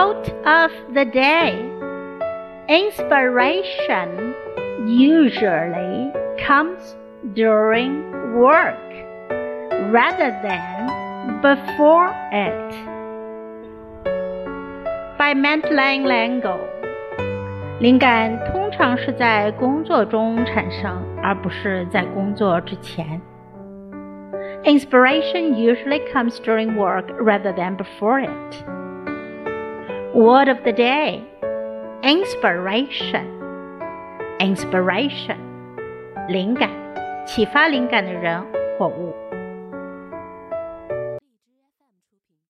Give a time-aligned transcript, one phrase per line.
[0.00, 1.60] Quote of the day
[2.70, 4.34] Inspiration
[4.86, 6.10] usually
[6.46, 6.96] comes
[7.34, 8.80] during work
[9.92, 10.86] rather than
[11.42, 12.72] before it.
[15.18, 16.60] By Madeleine L'Engle，
[17.80, 23.20] 灵感通常是在工作中产生，而不是在工作之前。
[24.64, 28.79] Inspiration usually comes during work rather than before it.
[30.13, 31.21] Word of the day
[32.03, 33.33] inspiration.
[34.39, 35.37] Inspiration
[36.27, 36.69] 灵感，
[37.25, 38.41] 启发灵感的人
[38.77, 39.13] 或物。